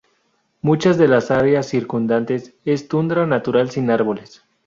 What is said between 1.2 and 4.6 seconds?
áreas circundantes es tundra natural sin árboles.